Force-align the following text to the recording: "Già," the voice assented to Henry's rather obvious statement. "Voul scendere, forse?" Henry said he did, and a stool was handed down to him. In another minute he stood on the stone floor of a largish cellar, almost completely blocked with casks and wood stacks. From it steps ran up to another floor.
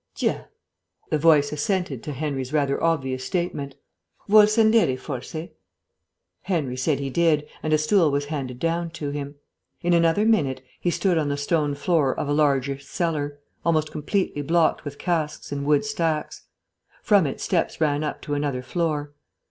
"Già," 0.15 0.47
the 1.11 1.19
voice 1.19 1.51
assented 1.51 2.01
to 2.01 2.11
Henry's 2.11 2.51
rather 2.51 2.81
obvious 2.83 3.23
statement. 3.23 3.75
"Voul 4.27 4.47
scendere, 4.47 4.97
forse?" 4.97 5.49
Henry 6.41 6.75
said 6.75 6.97
he 6.97 7.11
did, 7.11 7.45
and 7.61 7.71
a 7.71 7.77
stool 7.77 8.09
was 8.09 8.25
handed 8.25 8.57
down 8.57 8.89
to 8.89 9.11
him. 9.11 9.35
In 9.81 9.93
another 9.93 10.25
minute 10.25 10.63
he 10.79 10.89
stood 10.89 11.19
on 11.19 11.29
the 11.29 11.37
stone 11.37 11.75
floor 11.75 12.17
of 12.19 12.27
a 12.27 12.33
largish 12.33 12.83
cellar, 12.83 13.37
almost 13.63 13.91
completely 13.91 14.41
blocked 14.41 14.83
with 14.83 14.97
casks 14.97 15.51
and 15.51 15.67
wood 15.67 15.85
stacks. 15.85 16.45
From 17.03 17.27
it 17.27 17.39
steps 17.39 17.79
ran 17.79 18.03
up 18.03 18.23
to 18.23 18.33
another 18.33 18.63
floor. 18.63 19.13